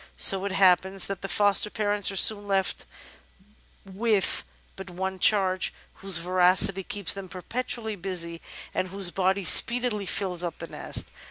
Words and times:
So 0.17 0.45
it 0.45 0.51
happens 0.51 1.05
that 1.05 1.21
the 1.21 1.27
foster 1.27 1.69
parents 1.69 2.09
are 2.09 2.15
soon 2.15 2.47
left 2.47 2.85
with 3.85 4.43
but 4.75 4.89
one 4.89 5.19
charge, 5.19 5.71
whose 6.01 6.17
voracity 6.17 6.81
keeps 6.81 7.13
them 7.13 7.29
perpetually 7.29 7.95
busy 7.95 8.41
and 8.73 8.87
whose 8.87 9.11
body 9.11 9.45
speedily 9.45 10.07
fills 10.07 10.43
up 10.43 10.57
the 10.57 10.65
nest. 10.65 11.09